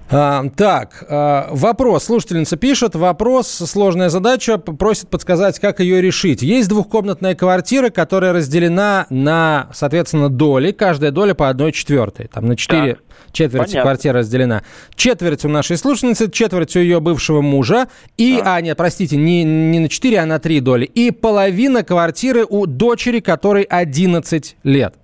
[0.09, 2.05] А, так, а, вопрос.
[2.05, 2.95] Слушательница пишет.
[2.95, 6.41] Вопрос, сложная задача, просит подсказать, как ее решить.
[6.41, 10.71] Есть двухкомнатная квартира, которая разделена на, соответственно, доли.
[10.71, 12.27] Каждая доля по одной четвертой.
[12.27, 12.97] Там на четыре
[13.35, 13.81] четверти Понятно.
[13.81, 14.63] квартира разделена.
[14.95, 17.87] Четверть у нашей слушательницы, четверть у ее бывшего мужа.
[18.17, 20.85] И, а, а нет, простите, не, не на четыре, а на три доли.
[20.85, 24.95] И половина квартиры у дочери, которой 11 лет.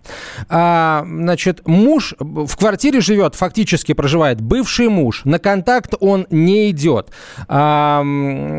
[0.49, 5.21] А, значит, муж в квартире живет, фактически проживает бывший муж.
[5.25, 7.09] На контакт он не идет.
[7.47, 8.03] А,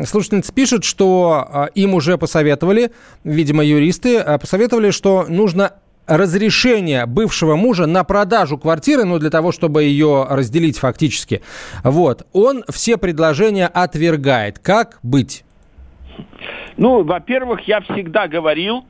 [0.05, 2.91] слушательница пишет, что им уже посоветовали,
[3.23, 5.73] видимо, юристы, а, посоветовали, что нужно
[6.07, 11.41] разрешение бывшего мужа на продажу квартиры, ну, для того, чтобы ее разделить фактически.
[11.83, 12.27] Вот.
[12.33, 14.59] Он все предложения отвергает.
[14.59, 15.45] Как быть?
[16.77, 18.85] Ну, во-первых, я всегда говорил,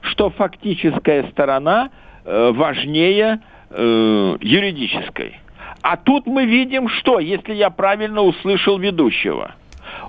[0.00, 1.90] что фактическая сторона
[2.24, 5.40] э, важнее э, юридической.
[5.82, 9.54] А тут мы видим, что, если я правильно услышал ведущего,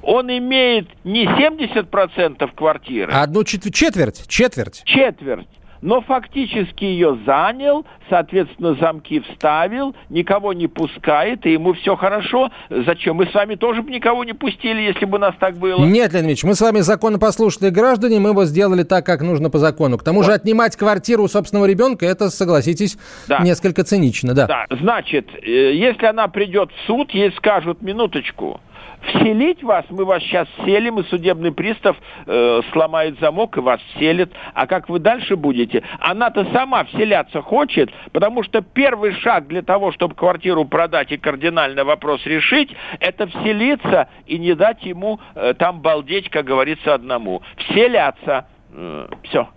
[0.01, 3.11] он имеет не 70% квартиры.
[3.13, 4.83] А одну четверть, четверть.
[4.85, 5.47] Четверть
[5.81, 12.51] но фактически ее занял, соответственно, замки вставил, никого не пускает, и ему все хорошо.
[12.69, 13.17] Зачем?
[13.17, 15.83] Мы с вами тоже бы никого не пустили, если бы у нас так было.
[15.85, 19.57] Нет, Леонид Ильич, мы с вами законопослушные граждане, мы бы сделали так, как нужно по
[19.57, 19.97] закону.
[19.97, 20.25] К тому вот.
[20.25, 23.39] же отнимать квартиру у собственного ребенка, это, согласитесь, да.
[23.39, 24.47] несколько цинично, да.
[24.47, 28.59] Да, значит, э, если она придет в суд, ей скажут, минуточку,
[29.01, 34.31] вселить вас, мы вас сейчас селим, и судебный пристав э, сломает замок и вас селит.
[34.53, 35.83] А как вы дальше будете?
[35.99, 41.83] Она-то сама вселяться хочет, потому что первый шаг для того, чтобы квартиру продать и кардинально
[41.83, 47.41] вопрос решить, это вселиться и не дать ему э, там балдеть, как говорится, одному.
[47.57, 48.47] Вселяться.
[48.71, 49.47] Э, все.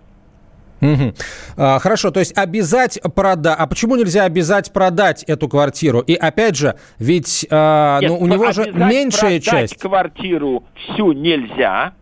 [0.82, 1.14] Угу.
[1.56, 3.56] А, хорошо, то есть обязать продать.
[3.58, 6.00] А почему нельзя обязать продать эту квартиру?
[6.00, 9.78] И опять же, ведь а, Нет, ну, у него же меньшая часть.
[9.78, 11.94] квартиру всю нельзя.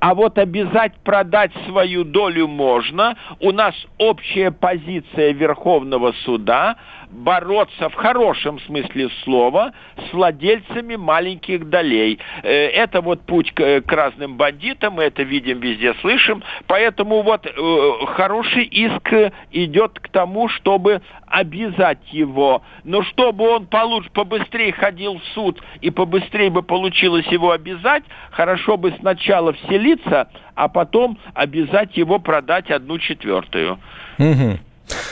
[0.00, 3.16] А вот обязать продать свою долю можно.
[3.40, 6.76] У нас общая позиция Верховного суда
[7.14, 12.18] бороться в хорошем смысле слова с владельцами маленьких долей.
[12.42, 16.42] Э, это вот путь к, к разным бандитам, мы это видим везде, слышим.
[16.66, 22.62] Поэтому вот э, хороший иск идет к тому, чтобы обязать его.
[22.82, 28.76] Но чтобы он получше, побыстрее ходил в суд и побыстрее бы получилось его обязать, хорошо
[28.76, 33.78] бы сначала вселиться, а потом обязать его продать одну четвертую.
[34.18, 34.58] Угу.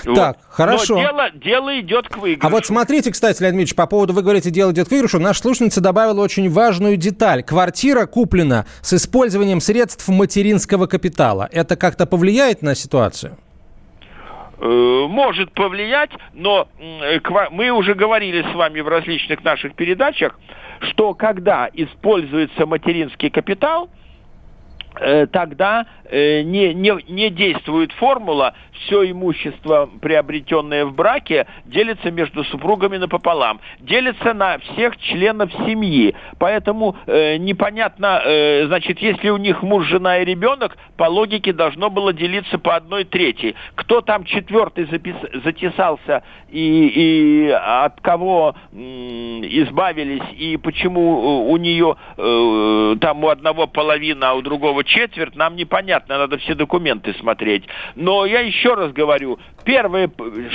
[0.04, 0.14] Вот.
[0.14, 0.94] Так, хорошо.
[0.94, 2.46] Но дело, дело идет к выигрышу.
[2.46, 5.40] А вот смотрите, кстати, Леонид Ильич, по поводу, вы говорите, дело идет к выигрышу, наша
[5.40, 7.42] слушательница добавила очень важную деталь.
[7.42, 11.48] Квартира куплена с использованием средств материнского капитала.
[11.52, 13.38] Это как-то повлияет на ситуацию?
[14.62, 20.38] э, может повлиять, но э, мы уже говорили с вами в различных наших передачах,
[20.80, 23.90] что когда используется материнский капитал,
[25.00, 32.96] э, тогда не, не, не действует формула «все имущество, приобретенное в браке, делится между супругами
[32.96, 33.60] напополам».
[33.80, 36.14] Делится на всех членов семьи.
[36.38, 41.90] Поэтому э, непонятно, э, значит, если у них муж, жена и ребенок, по логике должно
[41.90, 43.54] было делиться по одной трети.
[43.74, 51.96] Кто там четвертый запис, затесался и, и от кого э, избавились, и почему у нее
[52.16, 57.64] э, там у одного половина, а у другого четверть, нам непонятно, надо все документы смотреть.
[57.96, 60.10] Но я еще раз говорю, первый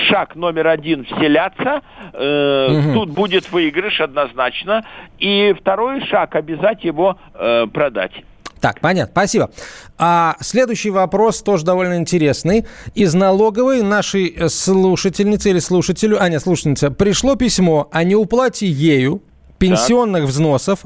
[0.10, 1.82] шаг номер один вселяться,
[2.14, 2.94] э, угу.
[2.94, 4.86] тут будет выигрыш однозначно,
[5.20, 8.14] и второй шаг обязать его э, продать.
[8.60, 9.52] Так, понятно, спасибо.
[10.00, 12.66] А следующий вопрос тоже довольно интересный.
[12.96, 19.22] Из налоговой нашей слушательницы или слушателю, а нет, слушательница, пришло письмо о неуплате ею
[19.58, 20.30] пенсионных так.
[20.30, 20.86] взносов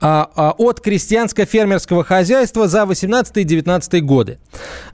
[0.00, 4.38] а, а, от крестьянско-фермерского хозяйства за 18 и 19 годы.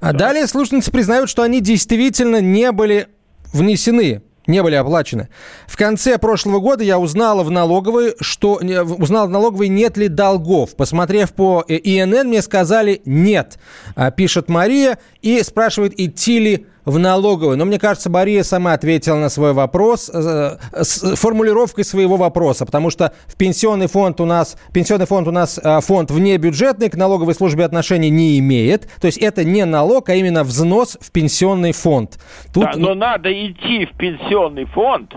[0.01, 3.09] А далее слушательницы признают, что они действительно не были
[3.53, 5.29] внесены не были оплачены.
[5.67, 10.77] В конце прошлого года я узнала в налоговой, что узнал в налоговой, нет ли долгов.
[10.77, 13.59] Посмотрев по э, ИНН, мне сказали нет,
[13.97, 17.57] а, пишет Мария и спрашивает, идти ли в налоговую.
[17.57, 22.91] Но мне кажется, Мария сама ответила на свой вопрос э, с формулировкой своего вопроса, потому
[22.91, 27.35] что в пенсионный фонд у нас, пенсионный фонд у нас э, фонд внебюджетный, к налоговой
[27.35, 28.89] службе отношения не имеет.
[29.01, 32.19] То есть это не налог, а именно взнос в пенсионный фонд.
[32.53, 32.65] Тут...
[32.65, 35.15] Да, но надо идти в пенсионный фонд,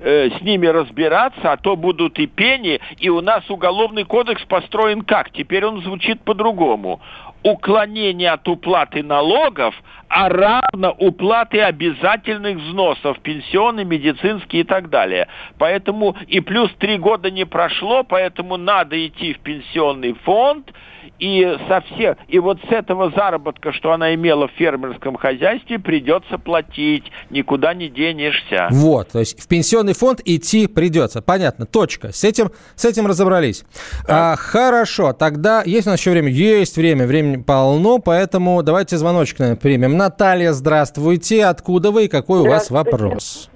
[0.00, 5.02] э, с ними разбираться, а то будут и пени, и у нас уголовный кодекс построен
[5.02, 5.30] как?
[5.30, 7.00] Теперь он звучит по-другому
[7.42, 9.74] уклонение от уплаты налогов,
[10.08, 15.28] а равно уплаты обязательных взносов, пенсионные, медицинские и так далее.
[15.58, 20.72] Поэтому и плюс три года не прошло, поэтому надо идти в пенсионный фонд,
[21.18, 26.38] и со всех, и вот с этого заработка, что она имела в фермерском хозяйстве, придется
[26.38, 28.68] платить, никуда не денешься.
[28.70, 32.12] Вот, то есть в пенсионный фонд идти придется, понятно, точка.
[32.12, 33.64] С этим, с этим разобрались.
[34.06, 34.32] Да.
[34.32, 36.30] А, хорошо, тогда есть у нас еще время?
[36.30, 39.96] Есть время, времени полно, поэтому давайте звоночек, наверное, примем.
[39.96, 43.48] Наталья, здравствуйте, откуда вы и какой у вас вопрос?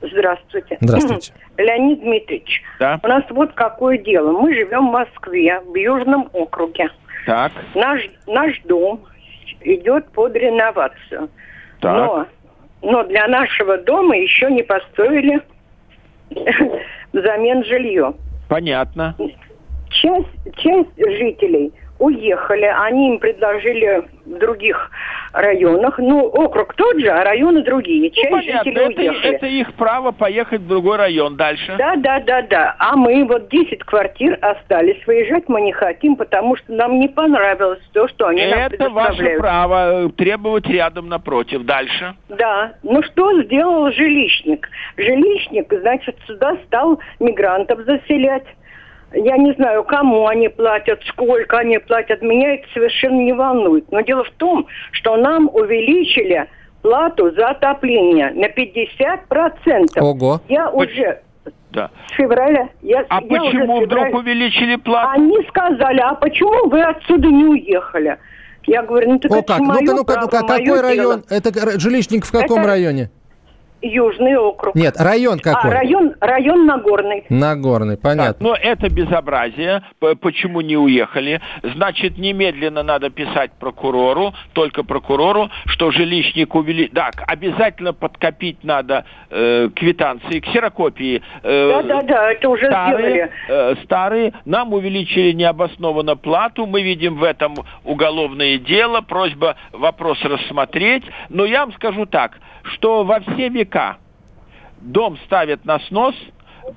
[0.00, 0.78] Здравствуйте.
[0.80, 1.32] Здравствуйте.
[1.56, 3.00] Леонид Дмитриевич, да?
[3.02, 4.32] у нас вот какое дело.
[4.32, 6.90] Мы живем в Москве, в Южном округе.
[7.26, 7.52] Так.
[7.74, 9.04] Наш, наш дом
[9.60, 11.28] идет под реновацию.
[11.80, 11.96] Так.
[11.96, 12.26] Но,
[12.82, 15.40] но для нашего дома еще не построили
[17.12, 18.14] взамен жилье.
[18.48, 19.16] Понятно.
[19.90, 22.64] Часть, часть жителей уехали.
[22.64, 24.90] Они им предложили в других
[25.32, 25.98] районах.
[25.98, 28.10] Ну, округ тот же, а районы другие.
[28.10, 28.64] Часть ну, понятно.
[28.64, 29.34] жителей это, уехали.
[29.34, 31.74] Это их право поехать в другой район дальше.
[31.78, 32.76] Да, да, да, да.
[32.78, 35.04] А мы вот 10 квартир остались.
[35.06, 38.90] Выезжать мы не хотим, потому что нам не понравилось то, что они это нам Это
[38.90, 41.64] ваше право э, требовать рядом напротив.
[41.64, 42.14] Дальше.
[42.28, 42.74] Да.
[42.82, 44.68] Ну, что сделал жилищник?
[44.96, 48.44] Жилищник, значит, сюда стал мигрантов заселять.
[49.12, 52.20] Я не знаю, кому они платят, сколько они платят.
[52.22, 53.90] Меня это совершенно не волнует.
[53.90, 56.46] Но дело в том, что нам увеличили
[56.82, 60.00] плату за отопление на 50%.
[60.00, 60.40] Ого.
[60.48, 61.20] Я уже
[61.70, 61.90] да.
[62.08, 62.68] С февраля.
[62.82, 65.20] Я, а я почему уже вдруг увеличили плату?
[65.20, 68.16] Они сказали, а почему вы отсюда не уехали?
[68.66, 69.60] Я говорю, ну так О, это как?
[69.60, 71.22] Ну-ка, ну-ка, ну-ка, какой район?
[71.28, 71.38] Дело.
[71.38, 72.68] Это жилищник в каком это...
[72.68, 73.10] районе?
[73.80, 74.74] Южный округ.
[74.74, 75.70] Нет, район какой?
[75.70, 77.24] А, район, район Нагорный.
[77.28, 78.32] Нагорный, понятно.
[78.32, 79.82] Так, но это безобразие.
[80.20, 81.40] Почему не уехали?
[81.62, 86.88] Значит, немедленно надо писать прокурору, только прокурору, что жилищник увели...
[86.88, 91.22] Так, обязательно подкопить надо э, квитанции, ксерокопии.
[91.42, 93.72] Э, Да-да-да, это уже старые, сделали.
[93.72, 94.32] Э, старые.
[94.44, 96.66] Нам увеличили необоснованно плату.
[96.66, 99.02] Мы видим в этом уголовное дело.
[99.02, 101.04] Просьба вопрос рассмотреть.
[101.28, 102.32] Но я вам скажу так,
[102.64, 103.98] что во все века века.
[104.80, 106.14] Дом ставят на снос,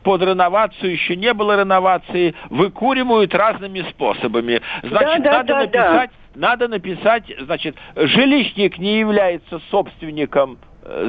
[0.04, 4.62] под реновацию еще не было реновации, выкуривают разными способами.
[4.84, 6.40] Значит, да, да, надо да, написать, да.
[6.40, 10.58] надо написать, значит, жилищник не является собственником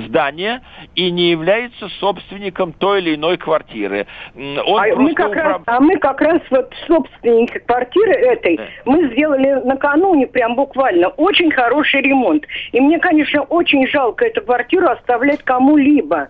[0.06, 0.62] здания
[0.94, 4.06] и не является собственником той или иной квартиры.
[4.34, 5.46] Он а, мы как управ...
[5.46, 8.64] раз, а мы как раз вот собственники квартиры этой, да.
[8.84, 12.44] мы сделали накануне прям буквально очень хороший ремонт.
[12.72, 16.28] И мне, конечно, очень жалко эту квартиру оставлять кому-либо.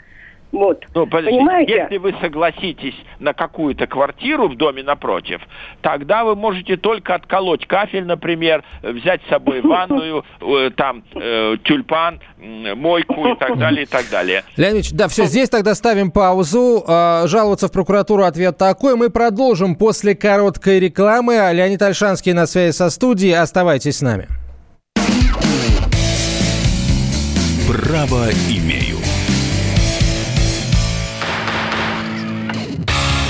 [0.52, 0.84] Вот.
[0.94, 1.72] Ну, подождите, Понимаете?
[1.72, 5.40] если вы согласитесь на какую-то квартиру в доме напротив,
[5.80, 12.20] тогда вы можете только отколоть кафель, например, взять с собой ванную, э, там э, тюльпан,
[12.76, 14.44] мойку и так далее, и так далее.
[14.56, 16.84] Леонид Ильич, да, все, здесь тогда ставим паузу.
[16.86, 18.96] А, Жаловаться в прокуратуру ответ такой.
[18.96, 21.38] Мы продолжим после короткой рекламы.
[21.38, 23.38] А Леонид Альшанский на связи со студией.
[23.38, 24.28] Оставайтесь с нами.
[27.68, 28.98] Право имею.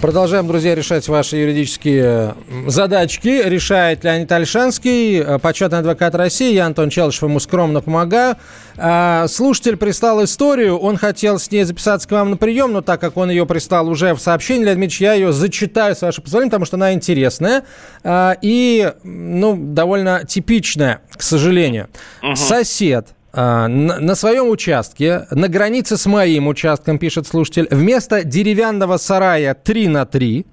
[0.00, 2.34] Продолжаем, друзья, решать ваши юридические
[2.66, 3.42] задачки.
[3.44, 6.52] Решает Леонид Альшанский, э, почетный адвокат России.
[6.52, 8.36] Я, Антон Челышев, ему скромно помогаю.
[8.76, 10.76] А, Слушатель прислал историю.
[10.78, 13.88] Он хотел с ней записаться к вам на прием, но так как он ее прислал
[13.88, 17.64] уже в сообщении, Леонид Ильич, я ее зачитаю, с вашего позволения, потому что она интересная
[18.04, 21.88] а, и, ну, довольно типичная, к сожалению.
[22.34, 28.96] Сосед а, на, на своем участке, на границе с моим участком, пишет слушатель, вместо деревянного
[28.96, 30.46] сарая 3 на 3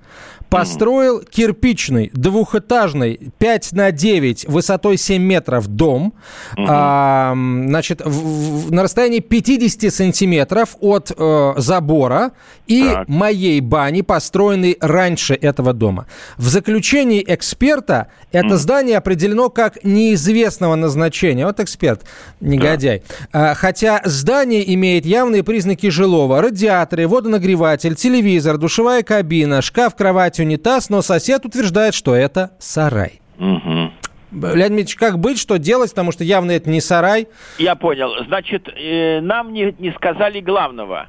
[0.58, 6.14] построил кирпичный, двухэтажный, 5 на 9, высотой 7 метров дом,
[6.58, 12.32] а, значит, в- в- на расстоянии 50 сантиметров от э, забора
[12.68, 16.06] и моей бани, построенной раньше этого дома.
[16.38, 21.46] В заключении эксперта это здание определено как неизвестного назначения.
[21.46, 22.02] Вот эксперт,
[22.40, 23.04] негодяй.
[23.32, 26.42] А, Хотя здание имеет явные признаки жилого.
[26.42, 33.22] Радиаторы, водонагреватель, телевизор, душевая кабина, шкаф, кровать, унитаз, но сосед утверждает, что это сарай.
[33.38, 33.92] Мгм.
[34.32, 37.28] Леонид Ильич, как быть, что делать, потому что явно это не сарай.
[37.60, 38.12] Я понял.
[38.26, 41.08] Значит, э, нам не, не сказали главного.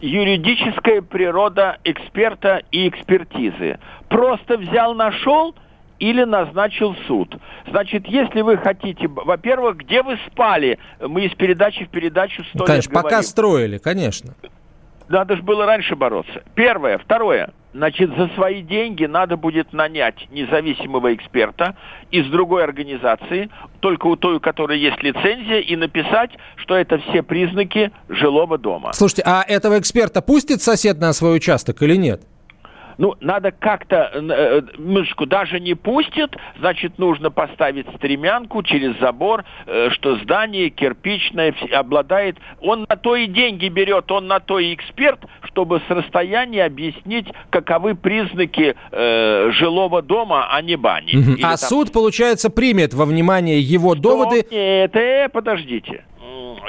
[0.00, 3.78] Юридическая природа эксперта и экспертизы.
[4.08, 5.54] Просто взял, нашел
[5.98, 7.34] или назначил суд.
[7.68, 10.78] Значит, если вы хотите, во-первых, где вы спали?
[11.00, 13.28] Мы из передачи в передачу сто Конечно, пока говорим.
[13.28, 14.34] строили, конечно.
[15.08, 16.42] Надо же было раньше бороться.
[16.54, 16.98] Первое.
[16.98, 17.50] Второе.
[17.74, 21.74] Значит, за свои деньги надо будет нанять независимого эксперта
[22.12, 23.50] из другой организации,
[23.80, 28.92] только у той, у которой есть лицензия, и написать, что это все признаки жилого дома.
[28.92, 32.22] Слушайте, а этого эксперта пустит сосед на свой участок или нет?
[32.98, 39.90] Ну, надо как-то, э, мышку даже не пустит, значит, нужно поставить стремянку через забор, э,
[39.90, 42.36] что здание кирпичное обладает...
[42.60, 45.20] Он на то и деньги берет, он на то и эксперт,
[45.54, 51.10] чтобы с расстояния объяснить, каковы признаки э, жилого дома, а не бани.
[51.12, 54.44] Или А там- суд, получается, примет во внимание его доводы.
[54.50, 56.04] Нет, э, подождите.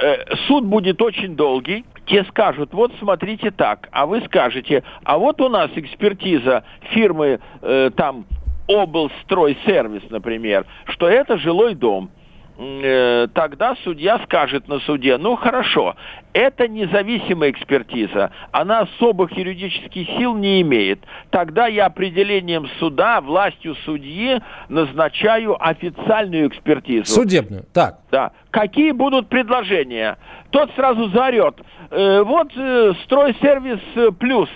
[0.01, 1.83] Э, Суд будет очень долгий.
[2.05, 7.89] Те скажут, вот смотрите так, а вы скажете, а вот у нас экспертиза фирмы э,
[7.97, 8.25] там
[8.67, 12.11] облстройсервис, например, что это жилой дом.
[12.57, 15.95] Э, Тогда судья скажет на суде, ну хорошо,
[16.33, 20.99] это независимая экспертиза, она особых юридических сил не имеет.
[21.31, 27.05] Тогда я определением суда, властью судьи назначаю официальную экспертизу.
[27.05, 27.65] Судебную.
[27.73, 27.99] Так.
[28.11, 28.31] Да.
[28.51, 30.17] Какие будут предложения?
[30.51, 31.55] Тот сразу заорет.
[31.91, 34.49] «Э, вот э, стройсервис э, плюс.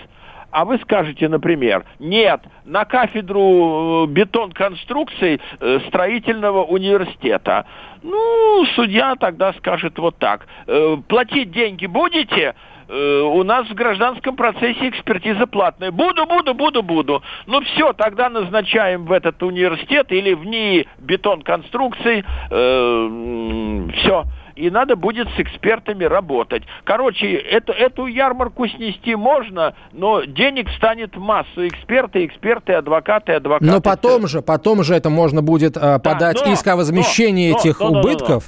[0.50, 7.66] А вы скажете, например, нет, на кафедру э, бетон-конструкций э, строительного университета.
[8.02, 10.46] Ну, судья тогда скажет вот так.
[10.66, 12.54] «Э, Платить деньги будете?
[12.88, 15.92] Э, У нас в гражданском процессе экспертиза платная.
[15.92, 17.22] Буду, буду, буду, буду.
[17.46, 22.24] Ну все, тогда назначаем в этот университет или в НИИ бетон конструкций.
[22.48, 24.24] все.
[24.60, 26.62] И надо будет с экспертами работать.
[26.84, 31.66] Короче, эту, эту ярмарку снести можно, но денег станет массу.
[31.66, 33.64] Эксперты, эксперты, адвокаты, адвокаты.
[33.64, 37.54] Но потом же, потом же это можно будет э, подать но- иск о возмещении но-
[37.56, 38.00] но- этих но- но- но- но.
[38.00, 38.44] убытков.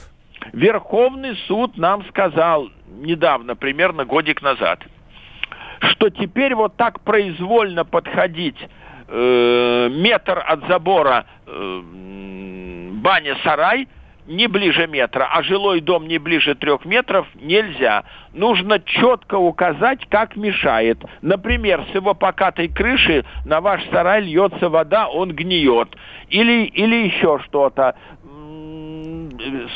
[0.52, 2.68] Верховный суд нам сказал
[3.00, 4.80] недавно, примерно годик назад,
[5.92, 8.58] что теперь вот так произвольно подходить
[9.08, 11.80] э, метр от забора э,
[13.02, 13.88] баня-сарай
[14.26, 18.04] не ближе метра, а жилой дом не ближе трех метров нельзя.
[18.32, 20.98] Нужно четко указать, как мешает.
[21.20, 25.96] Например, с его покатой крыши на ваш сарай льется вода, он гниет.
[26.28, 27.96] Или, или еще что-то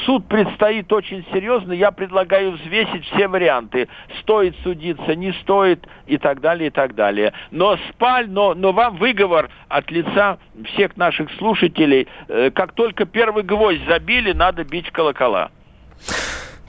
[0.05, 1.73] суд предстоит очень серьезно.
[1.73, 3.89] Я предлагаю взвесить все варианты.
[4.21, 7.33] Стоит судиться, не стоит и так далее, и так далее.
[7.51, 10.39] Но спаль, но, но вам выговор от лица
[10.73, 12.07] всех наших слушателей.
[12.29, 15.51] Э, как только первый гвоздь забили, надо бить колокола.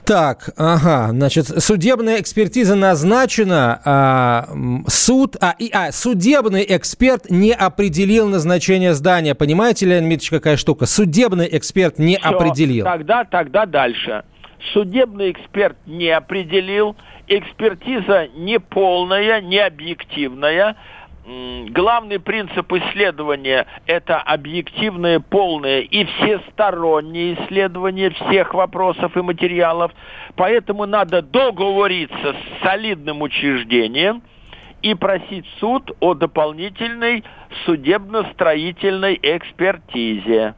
[0.08, 4.48] Так, ага, значит, судебная экспертиза назначена, а,
[4.86, 9.34] суд, а, и, а, судебный эксперт не определил назначение здания.
[9.34, 10.86] Понимаете, Леонид Дмитриевич, какая штука?
[10.86, 12.86] Судебный эксперт не Все, определил.
[12.86, 14.24] Тогда, тогда дальше.
[14.72, 16.96] Судебный эксперт не определил,
[17.26, 20.76] экспертиза не полная, не объективная,
[21.70, 29.92] главный принцип исследования– это объективное, полное и всестороннее исследование всех вопросов и материалов.
[30.36, 34.22] Поэтому надо договориться с солидным учреждением
[34.80, 37.24] и просить суд о дополнительной
[37.66, 40.54] судебно-строительной экспертизе.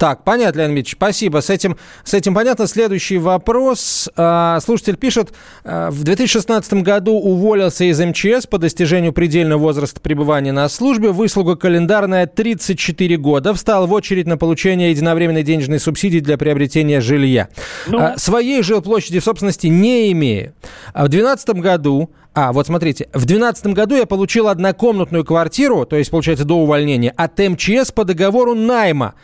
[0.00, 1.42] Так, понятно, Леонид Ильич, спасибо.
[1.42, 2.66] С этим, с этим понятно.
[2.66, 4.08] Следующий вопрос.
[4.16, 10.52] А, слушатель пишет, а, в 2016 году уволился из МЧС по достижению предельного возраста пребывания
[10.52, 11.10] на службе.
[11.10, 13.52] Выслуга календарная 34 года.
[13.52, 17.50] Встал в очередь на получение единовременной денежной субсидии для приобретения жилья.
[17.86, 17.98] Ну?
[17.98, 20.54] А, своей жилплощади в собственности не имею.
[20.94, 26.10] В 2012 году а, вот смотрите, в 2012 году я получил однокомнатную квартиру, то есть,
[26.10, 29.14] получается, до увольнения, от МЧС по договору найма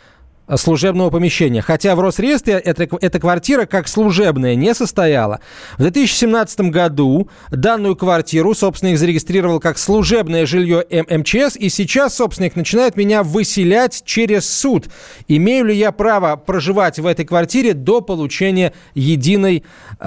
[0.55, 1.61] служебного помещения.
[1.61, 5.39] Хотя в Росреестре эта, эта квартира как служебная не состояла.
[5.77, 12.95] В 2017 году данную квартиру собственник зарегистрировал как служебное жилье МЧС, и сейчас собственник начинает
[12.95, 14.89] меня выселять через суд.
[15.27, 19.63] Имею ли я право проживать в этой квартире до получения единой,
[19.99, 20.05] э,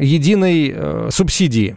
[0.00, 1.76] единой э, субсидии?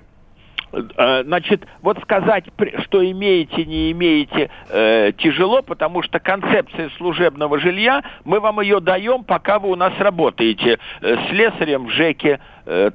[0.98, 2.46] Э, значит, вот сказать,
[2.84, 9.24] что имеете, не имеете, э, тяжело, потому что концепция служебного жилья, мы вам ее даем,
[9.24, 12.40] пока вы у нас работаете э, слесарем в ЖЭКе,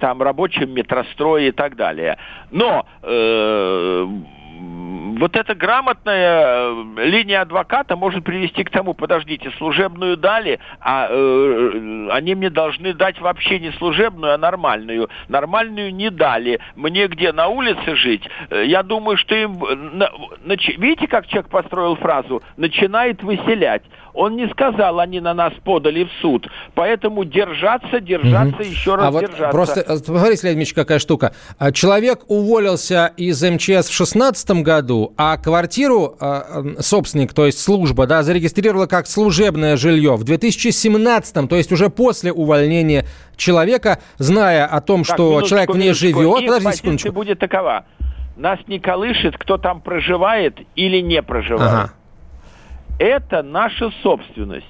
[0.01, 2.19] там, рабочим метрострое и так далее.
[2.51, 2.85] Но
[5.21, 12.09] вот эта грамотная э, линия адвоката может привести к тому, подождите, служебную дали, а э,
[12.11, 15.11] они мне должны дать вообще не служебную, а нормальную.
[15.29, 16.61] Нормальную не дали.
[16.75, 18.27] Мне где, на улице жить?
[18.49, 19.59] Э, я думаю, что им...
[19.99, 20.11] На,
[20.45, 20.69] нач...
[20.79, 22.43] Видите, как человек построил фразу?
[22.57, 23.83] Начинает выселять.
[24.21, 26.47] Он не сказал, они на нас подали в суд.
[26.75, 28.65] Поэтому держаться, держаться, угу.
[28.65, 29.45] еще раз а держаться.
[29.45, 31.33] Вот просто, посмотрите, Леонид Ильич, какая штука.
[31.59, 38.07] А, человек уволился из МЧС в 2016 году, а квартиру э, собственник, то есть служба,
[38.07, 43.07] да, зарегистрировала как служебное жилье в 2017, то есть уже после увольнения
[43.37, 46.45] человека, зная о том, так, что человек в ней живет.
[46.45, 47.13] Подождите секундочку.
[47.13, 47.87] будет такова.
[48.37, 51.73] Нас не колышет, кто там проживает или не проживает.
[51.73, 51.93] Ага.
[53.01, 54.67] Это наша собственность.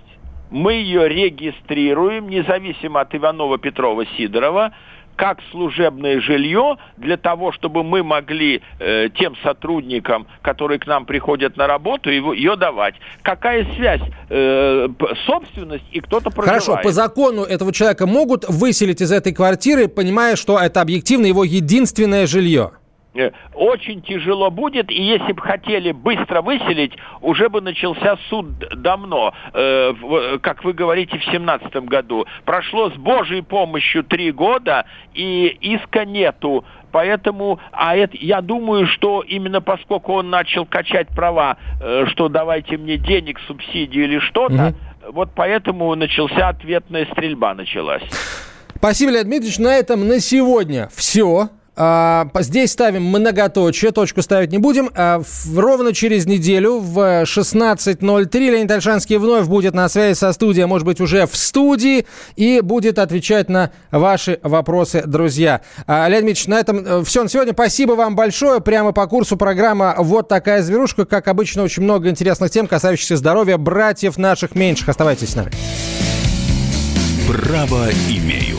[0.51, 4.73] Мы ее регистрируем, независимо от Иванова, Петрова, Сидорова,
[5.17, 11.57] как служебное жилье для того, чтобы мы могли э, тем сотрудникам, которые к нам приходят
[11.57, 12.95] на работу, его, ее давать.
[13.23, 14.01] Какая связь?
[14.29, 14.89] Э,
[15.27, 16.63] собственность и кто-то проживает.
[16.63, 21.43] Хорошо, по закону этого человека могут выселить из этой квартиры, понимая, что это объективно его
[21.43, 22.71] единственное жилье?
[23.13, 28.47] Э, очень тяжело будет, и если бы хотели быстро выселить, уже бы начался суд
[28.77, 32.27] давно, э, в, как вы говорите, в семнадцатом году.
[32.45, 36.65] Прошло с Божьей помощью три года, и иска нету.
[36.93, 42.77] Поэтому, а это, я думаю, что именно поскольку он начал качать права, э, что давайте
[42.77, 44.75] мне денег, субсидию или что-то, mm
[45.13, 48.03] вот поэтому начался ответная стрельба началась.
[48.77, 49.59] Спасибо, Леонид Дмитриевич.
[49.59, 51.49] На этом на сегодня все.
[51.83, 54.91] А, здесь ставим многоточие, точку ставить не будем.
[54.95, 55.23] А,
[55.57, 61.01] ровно через неделю в 16.03 Леонид Альшанский вновь будет на связи со студией, может быть,
[61.01, 62.05] уже в студии,
[62.37, 65.63] и будет отвечать на ваши вопросы, друзья.
[65.87, 67.55] А, Леонид Ильич, на этом э, все на сегодня.
[67.55, 68.61] Спасибо вам большое.
[68.61, 71.07] Прямо по курсу программа «Вот такая зверушка».
[71.07, 74.91] Как обычно, очень много интересных тем, касающихся здоровья братьев наших меньших.
[74.91, 75.53] Оставайтесь с нами.
[77.27, 78.59] Право имею.